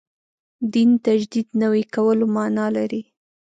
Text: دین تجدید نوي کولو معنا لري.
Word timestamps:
دین 0.73 0.89
تجدید 1.05 1.47
نوي 1.61 1.83
کولو 1.95 2.25
معنا 2.35 2.65
لري. 2.75 3.01